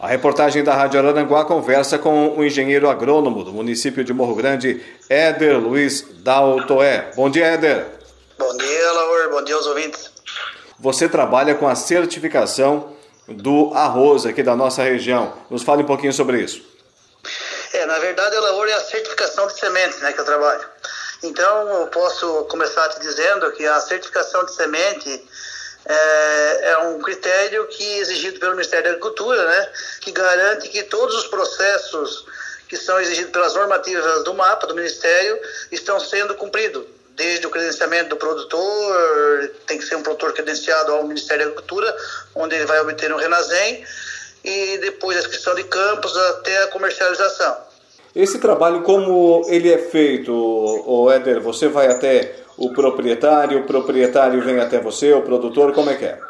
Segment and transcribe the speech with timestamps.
[0.00, 4.80] A reportagem da Rádio Araranguá conversa com o engenheiro agrônomo do município de Morro Grande,
[5.10, 7.10] Éder Luiz Daltoé.
[7.16, 7.84] Bom dia, Éder.
[8.38, 9.30] Bom dia, Laur.
[9.30, 10.12] Bom dia aos ouvintes.
[10.78, 15.34] Você trabalha com a certificação do arroz aqui da nossa região.
[15.50, 16.62] Nos fale um pouquinho sobre isso.
[17.72, 20.64] É, na verdade, a Laor é a certificação de sementes né, que eu trabalho.
[21.24, 25.26] Então, eu posso começar te dizendo que a certificação de semente
[25.88, 30.82] é, é, um critério que é exigido pelo Ministério da Agricultura, né, que garante que
[30.84, 32.26] todos os processos
[32.68, 35.40] que são exigidos pelas normativas do mapa do Ministério
[35.72, 36.84] estão sendo cumpridos.
[37.12, 41.96] Desde o credenciamento do produtor, tem que ser um produtor credenciado ao Ministério da Agricultura,
[42.34, 43.84] onde ele vai obter um Renazem,
[44.44, 47.67] e depois a inscrição de campos até a comercialização.
[48.18, 51.40] Esse trabalho, como ele é feito, o Éder?
[51.40, 56.04] Você vai até o proprietário, o proprietário vem até você, o produtor, como é que
[56.04, 56.20] é?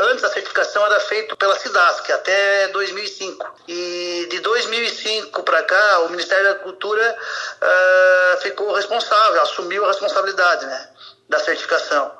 [0.00, 3.46] Antes a certificação era feita pela SIDASC até 2005.
[3.68, 7.16] E de 2005 para cá, o Ministério da Agricultura
[7.62, 10.88] uh, ficou responsável, assumiu a responsabilidade né,
[11.30, 12.12] da certificação.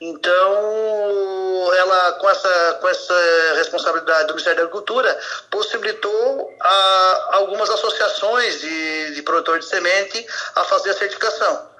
[0.00, 3.14] Então, ela, com essa, com essa
[3.54, 5.18] responsabilidade do Ministério da Agricultura,
[5.50, 11.70] possibilitou a algumas associações de, de produtores de semente a fazer a certificação.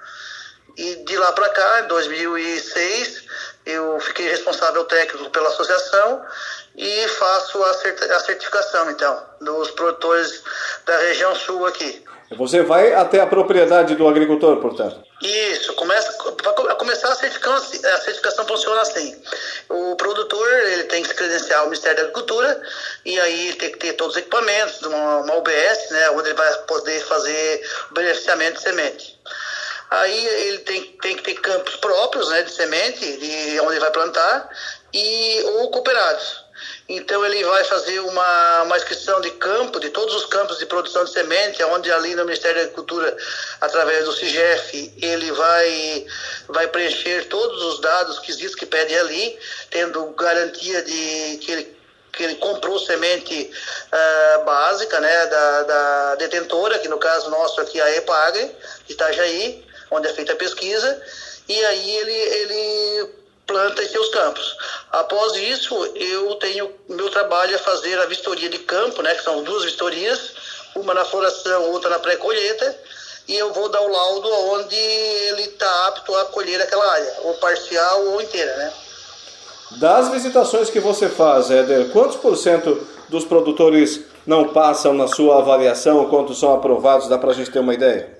[0.77, 3.23] E de lá para cá, em 2006,
[3.65, 6.23] eu fiquei responsável técnico pela associação
[6.75, 10.41] e faço a certificação, então, dos produtores
[10.85, 12.05] da região sul aqui.
[12.35, 15.01] Você vai até a propriedade do agricultor, portanto?
[15.21, 19.15] Isso, começa, para começar a certificação, a certificação funciona assim.
[19.69, 22.61] O produtor ele tem que se credenciar ao Ministério da Agricultura
[23.05, 26.53] e aí tem que ter todos os equipamentos, uma, uma UBS, né, onde ele vai
[26.63, 29.19] poder fazer o beneficiamento de semente.
[29.89, 33.91] Aí ele tem, tem que ter campos próprios né, de semente, de onde ele vai
[33.91, 34.49] plantar,
[34.93, 36.45] e, ou cooperados.
[36.89, 41.03] Então ele vai fazer uma, uma inscrição de campo, de todos os campos de produção
[41.03, 43.17] de semente, onde ali no Ministério da Agricultura,
[43.59, 46.05] através do CIGEF, ele vai,
[46.47, 49.37] vai preencher todos os dados que existe que pede ali,
[49.69, 51.77] tendo garantia de que ele
[52.13, 53.51] que ele comprou semente
[53.93, 58.51] uh, básica, né, da, da detentora, que no caso nosso aqui é a EPAGRE,
[58.87, 60.99] de Itajaí, onde é feita a pesquisa,
[61.47, 63.09] e aí ele, ele
[63.47, 64.55] planta em seus campos.
[64.91, 69.41] Após isso, eu tenho meu trabalho é fazer a vistoria de campo, né, que são
[69.43, 70.31] duas vistorias,
[70.75, 72.77] uma na floração, outra na pré-colheita,
[73.27, 77.33] e eu vou dar o laudo onde ele está apto a colher aquela área, ou
[77.35, 78.73] parcial ou inteira, né?
[79.79, 85.39] Das visitações que você faz, Éder, quantos por cento dos produtores não passam na sua
[85.39, 87.09] avaliação, quantos são aprovados?
[87.09, 88.16] Dá para a gente ter uma ideia?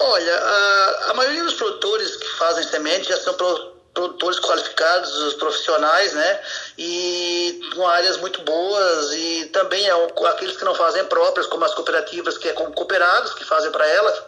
[0.00, 6.12] Olha, a, a maioria dos produtores que fazem semente já são pro, produtores qualificados, profissionais,
[6.12, 6.40] né?
[6.78, 12.38] E com áreas muito boas e também aqueles que não fazem próprias, como as cooperativas
[12.38, 14.22] que é com cooperados que fazem para elas.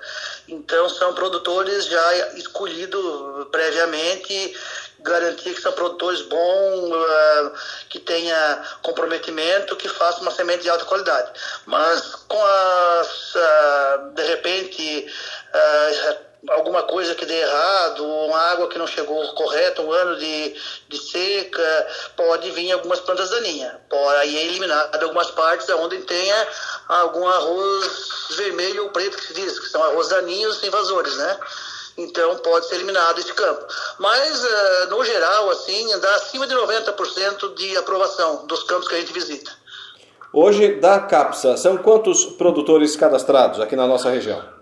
[0.48, 4.56] Então são produtores já escolhidos previamente,
[4.98, 6.98] garantia que são produtores bons, que
[8.10, 11.30] tenha comprometimento, que façam uma semente de alta qualidade.
[11.64, 15.06] Mas com as, uh, de repente
[15.54, 20.56] uh, alguma coisa que dê errado, uma água que não chegou correta, um ano de,
[20.88, 23.74] de seca, pode vir algumas plantas daninhas.
[23.88, 26.48] Pode, aí é eliminado algumas partes onde tenha
[26.88, 31.38] algum arroz vermelho ou preto, que se diz, que são arroz daninhos invasores, né?
[32.02, 33.66] Então pode ser eliminado esse campo.
[33.98, 38.98] Mas, uh, no geral, assim, dá acima de 90% de aprovação dos campos que a
[39.00, 39.50] gente visita.
[40.32, 44.60] Hoje, da CAPSA, são quantos produtores cadastrados aqui na nossa região?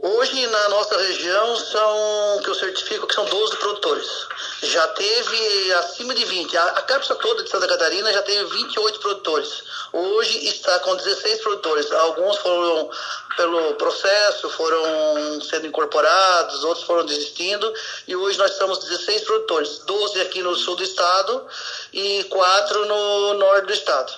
[0.00, 4.06] Hoje na nossa região são, que eu certifico que são 12 produtores.
[4.62, 6.56] Já teve acima de 20.
[6.56, 9.62] A, a cápsula toda de Santa Catarina já teve 28 produtores.
[9.92, 11.92] Hoje está com 16 produtores.
[11.92, 12.90] Alguns foram
[13.36, 17.72] pelo processo, foram sendo incorporados, outros foram desistindo.
[18.08, 19.78] E hoje nós estamos 16 produtores.
[19.86, 21.46] 12 aqui no sul do estado
[21.92, 24.12] e 4 no norte do estado.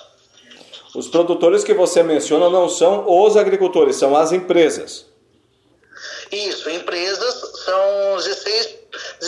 [0.93, 5.05] Os produtores que você menciona não são os agricultores, são as empresas.
[6.31, 8.80] Isso, empresas são 16,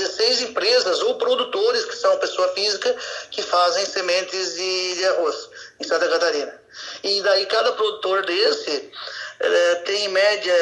[0.04, 2.96] 16 empresas ou produtores que são pessoa física
[3.32, 6.62] que fazem sementes de, de arroz em Santa Catarina.
[7.04, 8.92] E daí cada produtor desse
[9.40, 10.56] é, tem em média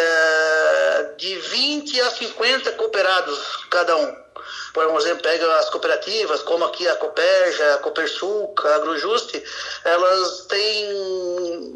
[1.18, 3.40] de 20 a 50 cooperados
[3.70, 4.21] cada um.
[4.74, 9.44] Por exemplo, pega as cooperativas, como aqui a Coperja, a Copersul, a Agrojuste,
[9.84, 10.92] elas têm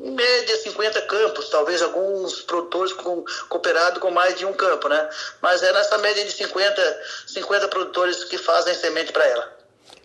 [0.06, 5.09] em média 50 campos, talvez alguns produtores com, cooperado com mais de um campo, né?
[5.42, 9.56] Mas é nessa média de 50, 50 produtores que fazem semente para ela.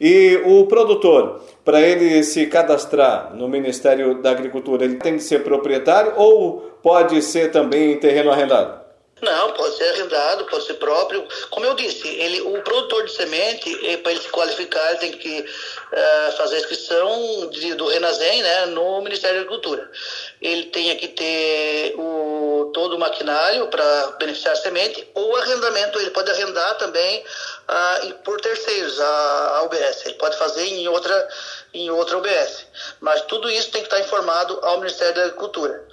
[0.01, 5.45] E o produtor, para ele se cadastrar no Ministério da Agricultura, ele tem que ser
[5.45, 8.80] proprietário ou pode ser também em terreno arrendado?
[9.23, 11.27] Não, pode ser arrendado, pode ser próprio.
[11.51, 15.13] Como eu disse, ele, o produtor de semente, eh, para ele se qualificar, ele tem
[15.13, 19.91] que uh, fazer a inscrição de, do Renazem né, no Ministério da Agricultura.
[20.41, 26.11] Ele tem que ter o, todo o maquinário para beneficiar a semente, ou arrendamento, ele
[26.11, 27.23] pode arrendar também
[27.69, 30.07] uh, por terceiros, a, a UBS.
[30.07, 31.29] Ele pode fazer em outra,
[31.75, 32.67] em outra UBS.
[33.01, 35.85] Mas tudo isso tem que estar informado ao Ministério da Agricultura.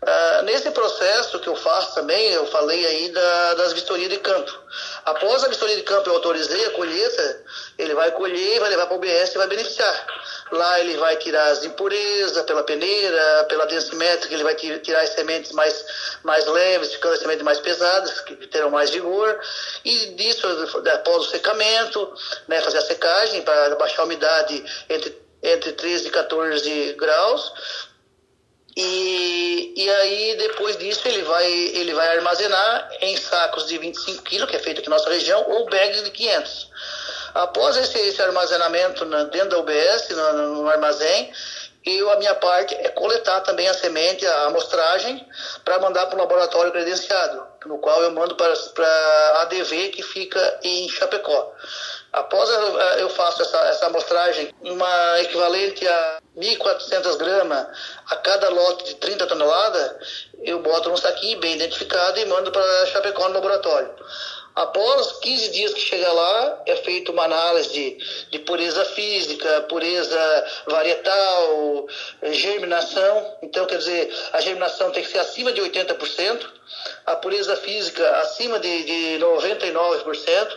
[0.00, 4.56] Uh, nesse processo que eu faço também, eu falei aí da, das vistorias de campo.
[5.04, 7.42] Após a vistoria de campo, eu autorizei a colheita,
[7.76, 10.06] ele vai colher, vai levar para o OBS e vai beneficiar.
[10.52, 15.50] Lá ele vai tirar as impurezas pela peneira, pela densimétrica, ele vai tirar as sementes
[15.50, 15.84] mais,
[16.22, 19.40] mais leves, ficando as sementes mais pesadas, que terão mais vigor.
[19.84, 20.46] E disso,
[20.94, 22.14] após o secamento,
[22.46, 27.52] né, fazer a secagem para baixar a umidade entre, entre 13 e 14 graus
[28.80, 34.46] e, e aí, depois disso, ele vai, ele vai armazenar em sacos de 25 kg,
[34.46, 36.70] que é feito aqui na nossa região, ou bags de 500.
[37.34, 41.32] Após esse, esse armazenamento na, dentro da UBS, no, no armazém,
[41.84, 45.26] eu, a minha parte é coletar também a semente, a amostragem,
[45.64, 48.52] para mandar para o laboratório credenciado, no qual eu mando para
[48.86, 51.52] a ADV, que fica em Chapecó.
[52.18, 52.50] Após
[52.98, 57.66] eu faço essa, essa amostragem, uma equivalente a 1.400 gramas
[58.08, 62.86] a cada lote de 30 toneladas, eu boto num saquinho bem identificado e mando para
[62.86, 63.94] Chapecó no laboratório.
[64.56, 67.98] Após 15 dias que chega lá, é feita uma análise de,
[68.32, 71.86] de pureza física, pureza varietal,
[72.32, 73.36] germinação.
[73.42, 76.44] Então, quer dizer, a germinação tem que ser acima de 80%,
[77.06, 80.48] a pureza física acima de, de 99%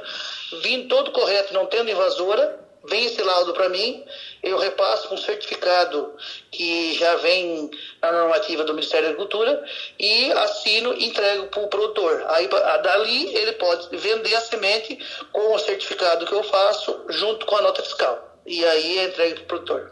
[0.63, 4.03] vindo todo correto, não tendo invasora, vem esse laudo para mim,
[4.41, 6.13] eu repasso um certificado
[6.49, 7.69] que já vem
[8.01, 9.63] na normativa do Ministério da Agricultura
[9.99, 12.25] e assino e entrego para o produtor.
[12.29, 12.49] Aí
[12.83, 14.97] dali ele pode vender a semente
[15.31, 18.35] com o certificado que eu faço junto com a nota fiscal.
[18.45, 19.91] E aí é entregue para o produtor.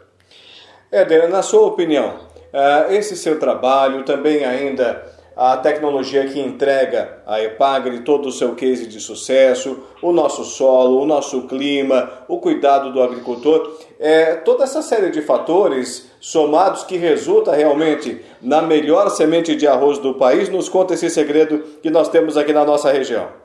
[0.90, 7.42] Éder, na sua opinião, eh, esse seu trabalho também ainda a tecnologia que entrega a
[7.42, 12.92] Epagre todo o seu case de sucesso, o nosso solo, o nosso clima, o cuidado
[12.92, 19.56] do agricultor, é, toda essa série de fatores somados que resulta realmente na melhor semente
[19.56, 23.39] de arroz do país, nos conta esse segredo que nós temos aqui na nossa região.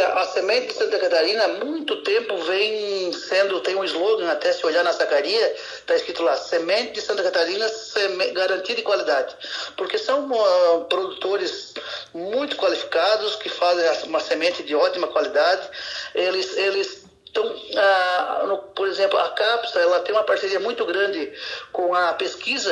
[0.00, 4.64] A, semente de Santa Catarina há muito tempo vem sendo, tem um slogan, até se
[4.64, 9.36] olhar na sacaria, está escrito lá, semente de Santa Catarina, seme, garantia de qualidade.
[9.76, 11.74] Porque são uh, produtores
[12.14, 15.68] muito qualificados, que fazem uma semente de ótima qualidade,
[16.14, 17.01] eles, eles
[17.32, 21.32] então, a, no, por exemplo, a CAPSA ela tem uma parceria muito grande
[21.72, 22.70] com a pesquisa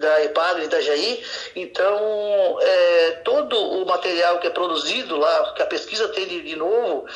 [0.00, 1.22] da EPAGRE Itajaí.
[1.54, 6.56] Então, é, todo o material que é produzido lá, que a pesquisa tem de, de
[6.56, 7.06] novo,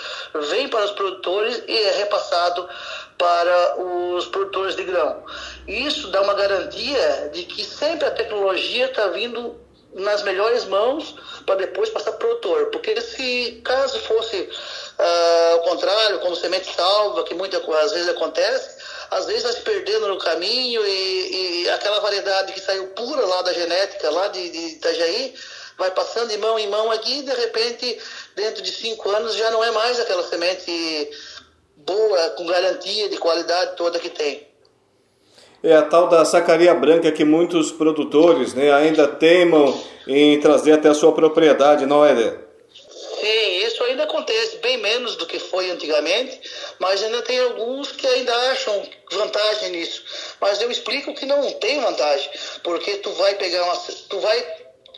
[0.50, 2.68] vem para os produtores e é repassado
[3.16, 5.24] para os produtores de grão.
[5.66, 9.61] Isso dá uma garantia de que sempre a tecnologia está vindo
[9.94, 12.66] nas melhores mãos para depois passar para o produtor.
[12.66, 17.62] Porque se caso fosse uh, o contrário, como semente salva, que muitas
[17.92, 22.88] vezes acontece, às vezes vai se perdendo no caminho e, e, aquela variedade que saiu
[22.88, 25.34] pura lá da genética, lá de, de Itajaí,
[25.76, 28.00] vai passando de mão em mão aqui e de repente,
[28.34, 31.10] dentro de cinco anos, já não é mais aquela semente
[31.76, 34.51] boa, com garantia de qualidade toda que tem
[35.62, 40.88] é a tal da sacaria branca que muitos produtores né, ainda teimam em trazer até
[40.88, 42.30] a sua propriedade, não é, Dê?
[43.20, 46.40] Sim, isso ainda acontece, bem menos do que foi antigamente,
[46.80, 50.02] mas ainda tem alguns que ainda acham vantagem nisso.
[50.40, 52.28] Mas eu explico que não tem vantagem,
[52.64, 53.76] porque tu vai pegar uma.
[53.76, 54.44] Tu vai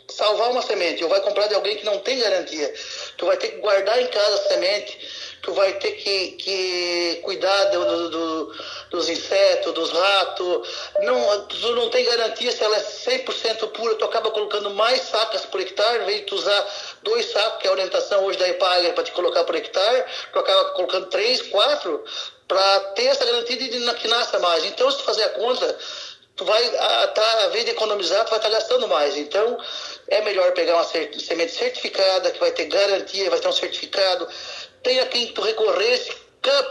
[0.09, 2.73] salvar uma semente, ou vai comprar de alguém que não tem garantia.
[3.17, 4.97] Tu vai ter que guardar em casa a semente,
[5.45, 8.55] tu vai ter que, que cuidar do, do, do
[8.89, 10.67] dos insetos, dos ratos.
[11.01, 13.95] Não, tu não tem garantia se ela é 100% pura.
[13.95, 16.67] Tu acaba colocando mais sacas por hectare, em vez de tu usar
[17.03, 20.39] dois sacos, que é a orientação hoje da EPAG para te colocar por hectare, tu
[20.39, 22.03] acaba colocando três, quatro,
[22.47, 24.65] para ter essa garantia de que nasça mais.
[24.65, 25.77] Então, se tu fazer a conta,
[26.35, 26.69] tu vai,
[27.13, 29.17] tá, a vez de economizar, tu vai estar tá gastando mais.
[29.17, 29.57] Então,
[30.07, 34.27] é melhor pegar uma semente certificada, que vai ter garantia, vai ter um certificado.
[34.85, 35.99] Tem a quem tu recorrer,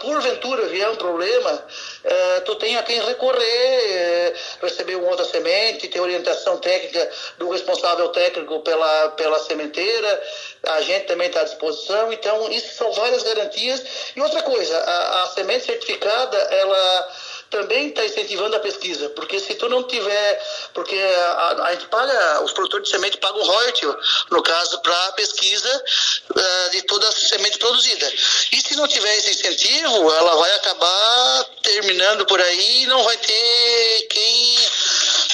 [0.00, 1.66] porventura vier um problema,
[2.04, 7.50] é, tu tem a quem recorrer, é, receber uma outra semente, ter orientação técnica do
[7.50, 10.23] responsável técnico pela, pela sementeira,
[10.62, 13.83] a gente também está à disposição, então isso são várias garantias.
[14.14, 17.12] E outra coisa, a, a semente certificada, ela
[17.50, 22.42] também está incentivando a pesquisa, porque se tu não tiver, porque a, a, gente paga,
[22.42, 23.86] os produtores de semente pagam royalty,
[24.30, 25.84] no caso, para a pesquisa
[26.30, 28.12] uh, de toda a semente produzida.
[28.52, 33.16] E se não tiver esse incentivo, ela vai acabar terminando por aí e não vai
[33.16, 34.58] ter quem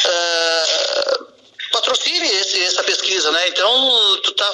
[0.05, 1.20] uh,
[1.91, 3.49] patrocine esse, essa pesquisa, né?
[3.49, 4.53] Então, tu tá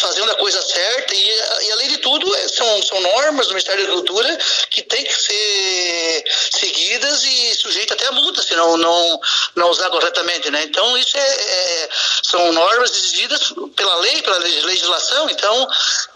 [0.00, 3.82] fazendo a coisa certa e, e além de tudo, é, são, são normas do Ministério
[3.82, 4.38] da Agricultura
[4.70, 9.20] que tem que ser seguidas e sujeita até a multa se não, não,
[9.54, 10.64] não usar corretamente, né?
[10.64, 11.88] Então, isso é, é
[12.22, 15.68] são normas exigidas pela lei, pela legislação, então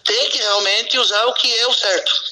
[0.05, 2.30] tem que realmente usar o que é o certo.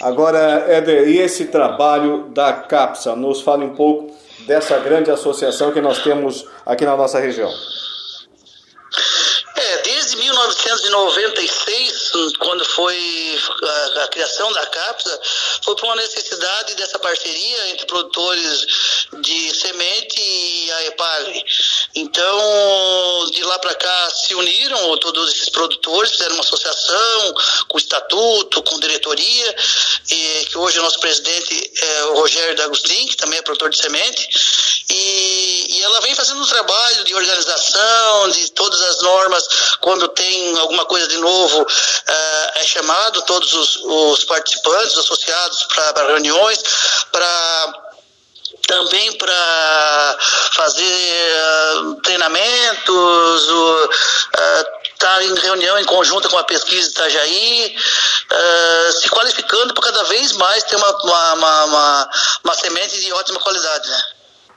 [0.00, 3.14] Agora, Éder, e esse trabalho da CAPSA?
[3.14, 4.16] Nos fale um pouco
[4.46, 7.50] dessa grande associação que nós temos aqui na nossa região.
[9.56, 10.16] É, desde
[10.90, 15.20] 1996, quando foi a, a, criação da CAPSA,
[15.62, 18.66] foi por uma necessidade dessa parceria entre produtores
[19.20, 21.44] de semente e a EPAGRE.
[21.94, 27.34] Então, de lá para cá se uniram todos esses produtores, fizeram uma associação
[27.68, 29.56] com estatuto, com diretoria,
[30.10, 33.78] e, que hoje o nosso presidente é o Rogério D'Agostin, que também é produtor de
[33.78, 34.28] semente,
[34.90, 39.48] e, e ela vem fazendo um trabalho de organização, de todas as normas
[39.80, 46.06] quando tem alguma coisa de novo, uh, é chamado todos os, os participantes, associados para
[46.06, 46.58] reuniões,
[47.10, 47.90] para
[48.66, 50.18] também para
[50.52, 50.84] fazer
[51.82, 53.90] uh, treinamentos, uh,
[54.84, 57.76] estar em reunião em conjunto com a pesquisa de Itajaí,
[58.30, 62.10] uh, se qualificando para cada vez mais ter uma, uma, uma, uma,
[62.44, 63.88] uma semente de ótima qualidade.
[63.88, 64.02] Né?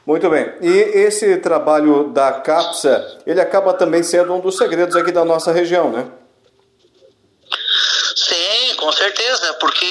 [0.05, 0.53] Muito bem.
[0.61, 5.51] E esse trabalho da CAPSA, ele acaba também sendo um dos segredos aqui da nossa
[5.51, 6.05] região, né?
[8.15, 9.85] Sim, com certeza, porque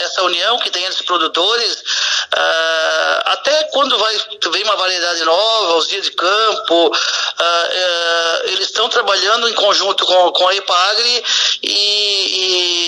[0.00, 4.16] essa união que tem entre produtores, uh, até quando vai,
[4.52, 10.04] vem uma variedade nova, os dias de campo, uh, uh, eles estão trabalhando em conjunto
[10.04, 11.24] com, com a EPAGRE
[11.62, 12.81] e, e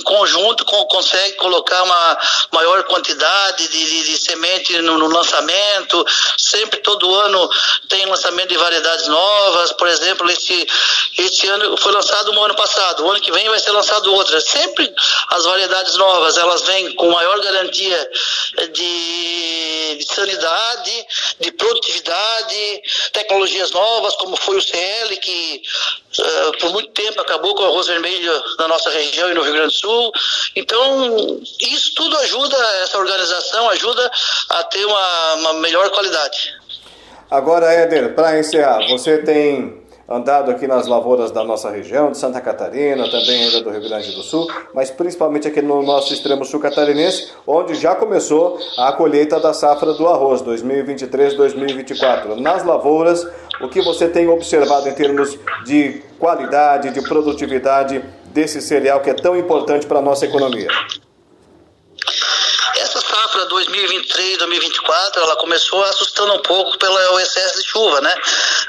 [0.00, 2.18] em conjunto com, consegue colocar uma
[2.52, 6.04] maior quantidade de, de, de semente no, no, lançamento.
[6.38, 7.50] Sempre, todo ano,
[7.88, 9.72] tem lançamento de variedades novas.
[9.72, 10.66] Por exemplo, esse,
[11.18, 14.40] esse ano foi lançado um ano passado, o ano que vem vai ser lançado outra.
[14.40, 14.92] Sempre
[15.28, 18.10] as variedades novas, elas vêm com maior garantia
[18.72, 21.06] de, de sanidade,
[21.38, 25.62] de produtividade, tecnologias novas, como foi o CL, que
[26.18, 29.52] uh, por muito tempo acabou com o arroz vermelho na nossa região e no Rio
[29.52, 29.89] Grande do Sul.
[30.56, 34.10] Então, isso tudo ajuda, essa organização ajuda
[34.50, 36.54] a ter uma, uma melhor qualidade.
[37.30, 39.80] Agora, Éder, para encerrar, você tem
[40.10, 44.10] andado aqui nas lavouras da nossa região, de Santa Catarina, também ainda do Rio Grande
[44.10, 49.38] do Sul, mas principalmente aqui no nosso extremo sul catarinense, onde já começou a colheita
[49.38, 52.40] da safra do arroz 2023-2024.
[52.40, 53.24] Nas lavouras,
[53.60, 59.14] o que você tem observado em termos de qualidade, de produtividade desse cereal que é
[59.14, 60.68] tão importante para a nossa economia?
[62.76, 68.14] Essa safra 2023, 2024, ela começou assustando um pouco pelo excesso de chuva, né?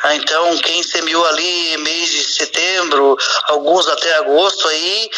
[0.03, 5.09] Ah, então, quem semeou ali mês de setembro, alguns até agosto aí,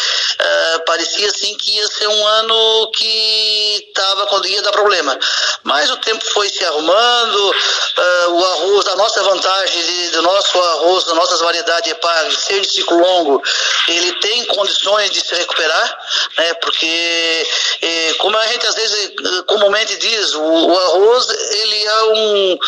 [0.43, 5.17] uh, parecia assim que ia ser um ano que tava, ia dar problema.
[5.63, 10.61] Mas o tempo foi se arrumando, uh, o arroz, a nossa vantagem de, do nosso
[10.61, 13.41] arroz, das nossas variedades EPAG, ser de ciclo longo,
[13.87, 15.99] ele tem condições de se recuperar,
[16.37, 16.53] né?
[16.55, 17.47] Porque,
[17.81, 19.13] eh, como a gente às vezes
[19.47, 22.59] comumente diz, o, o arroz, ele é um,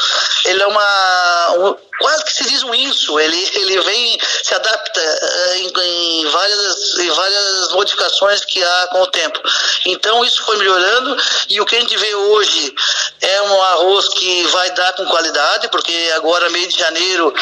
[0.46, 5.02] ele é uma, um, quase que se diz um inso, ele, ele vem, se adapta
[5.02, 9.40] uh, em, em, várias, em várias modificações que há com o tempo.
[9.86, 11.18] Então isso foi melhorando
[11.50, 12.74] e o que a gente vê hoje
[13.22, 17.34] é um arroz que vai dar com qualidade, porque agora meio de janeiro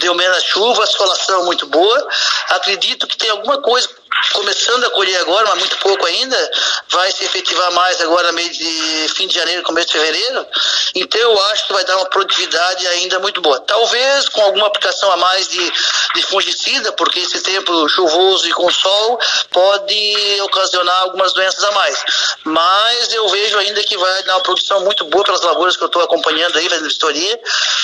[0.00, 2.08] deu menos chuva, a solação muito boa.
[2.48, 3.88] Acredito que tem alguma coisa
[4.32, 6.50] começando a colher agora, mas muito pouco ainda,
[6.88, 10.46] vai se efetivar mais agora meio de fim de janeiro, começo de fevereiro.
[10.94, 13.60] Então eu acho que vai dar uma produtividade ainda muito boa.
[13.60, 15.72] Talvez com alguma aplicação a mais de,
[16.14, 19.18] de fungicida, porque esse tempo chuvoso e com sol
[19.50, 22.04] pode ocasionar algumas doenças a mais.
[22.44, 25.86] Mas eu vejo ainda que vai dar uma produção muito boa pelas lavouras que eu
[25.86, 27.40] estou acompanhando aí, fazendo vistoria.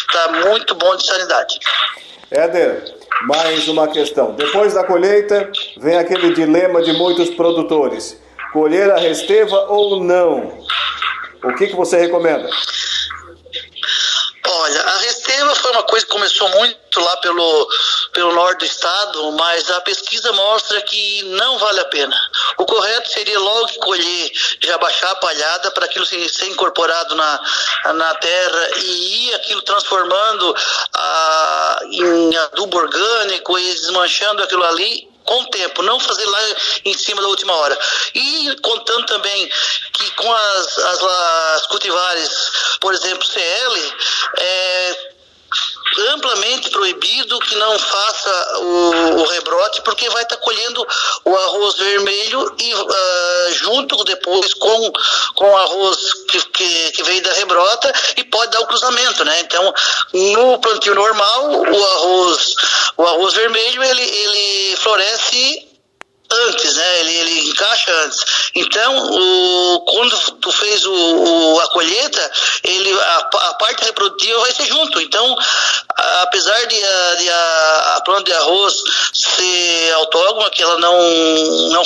[0.09, 1.59] Está muito bom de sanidade.
[2.31, 2.83] Éder,
[3.23, 4.33] mais uma questão.
[4.35, 8.21] Depois da colheita, vem aquele dilema de muitos produtores.
[8.53, 10.59] colher a resteva ou não?
[11.45, 12.49] O que, que você recomenda?
[14.49, 17.69] Olha, a Resteva foi uma coisa que começou muito lá pelo,
[18.17, 22.17] pelo norte do estado, mas a pesquisa mostra que não vale a pena.
[22.57, 27.41] O correto seria logo colher, já baixar a palhada para aquilo ser, incorporado na,
[27.93, 30.57] na terra e ir aquilo transformando
[30.95, 36.41] a, em adubo orgânico e desmanchando aquilo ali com o tempo, não fazer lá
[36.87, 37.79] em cima da última hora.
[38.15, 39.51] E contando também
[39.93, 42.31] que com as, as, as cultivares,
[42.81, 43.95] por exemplo, CL,
[44.39, 45.16] é,
[46.13, 50.87] amplamente proibido que não faça o, o rebrote, porque vai estar tá colhendo
[51.25, 54.93] o arroz vermelho e uh, junto depois com,
[55.35, 59.41] com o arroz que, que, que, veio da rebrota e pode dar o cruzamento, né?
[59.41, 59.75] Então,
[60.13, 62.55] no plantio normal, o arroz,
[62.97, 65.66] o arroz vermelho ele, ele floresce
[66.31, 67.01] antes, né?
[67.01, 68.25] Ele, ele encaixa antes.
[68.55, 72.33] Então, o, quando tu fez o, o a colheita,
[72.65, 75.01] ele, a, a, parte reprodutiva vai ser junto.
[75.01, 75.37] Então,
[75.97, 78.75] a, apesar de, a, de a, a planta de arroz
[79.13, 80.99] ser autógama, que ela não,
[81.71, 81.85] não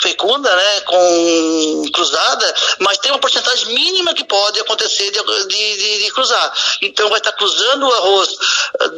[0.00, 6.10] fecunda, né, com cruzada, mas tem uma porcentagem mínima que pode acontecer de, de, de
[6.12, 6.52] cruzar.
[6.82, 8.28] Então vai estar cruzando o arroz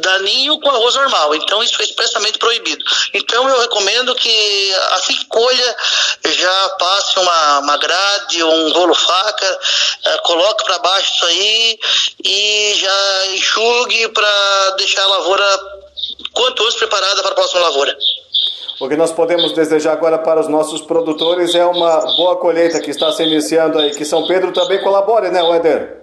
[0.01, 1.35] daninho com arroz normal.
[1.35, 2.83] Então isso é expressamente proibido.
[3.13, 5.75] Então eu recomendo que assim que colha,
[6.25, 9.59] já passe uma, uma grade, um rolo faca,
[10.05, 11.79] uh, coloque para baixo isso aí
[12.23, 15.59] e já enxugue para deixar a lavoura
[16.33, 17.97] quanto antes preparada para a próxima lavoura.
[18.83, 22.91] O que nós podemos desejar agora para os nossos produtores é uma boa colheita que
[22.91, 23.91] está se iniciando aí.
[23.91, 26.02] Que São Pedro também colabore, né, Wender?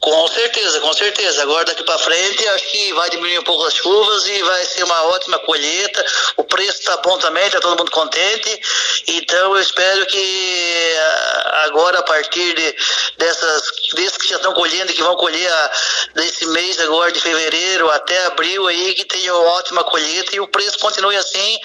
[0.00, 1.42] Com certeza, com certeza.
[1.42, 4.84] Agora daqui para frente acho que vai diminuir um pouco as chuvas e vai ser
[4.84, 6.04] uma ótima colheita.
[6.36, 8.60] O preço está bom também, está todo mundo contente.
[9.08, 12.76] Então eu espero que ah, agora a partir de,
[13.18, 13.62] dessas
[13.94, 15.70] desses que já estão colhendo, que vão colher a,
[16.14, 20.48] desse mês agora de fevereiro até abril aí, que tenha uma ótima colheita e o
[20.48, 21.58] preço continue assim,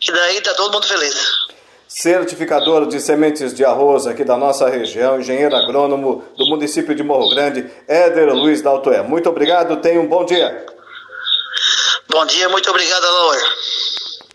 [0.00, 1.16] que daí está todo mundo feliz
[1.90, 7.28] certificador de sementes de arroz aqui da nossa região, engenheiro agrônomo do município de Morro
[7.30, 9.02] Grande, Éder Luiz Daltoé.
[9.02, 10.64] Muito obrigado, tenha um bom dia.
[12.08, 13.40] Bom dia, muito obrigado, Laura.